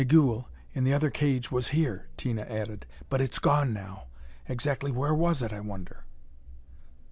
"Migul, 0.03 0.49
in 0.73 0.83
the 0.83 0.95
other 0.95 1.11
cage, 1.11 1.51
was 1.51 1.67
here," 1.67 2.07
Tina 2.17 2.41
added. 2.41 2.87
"But 3.07 3.21
it's 3.21 3.37
gone 3.37 3.71
now. 3.71 4.05
Exactly 4.49 4.91
where 4.91 5.13
was 5.13 5.43
it, 5.43 5.53
I 5.53 5.59
wonder?" 5.59 6.05